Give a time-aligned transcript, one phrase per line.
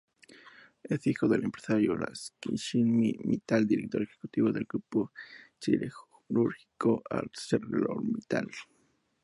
[0.81, 5.11] Es hijo del empresario Lakshmi Mittal, director ejecutivo del grupo
[5.59, 8.47] siderúrgico ArcelorMittal.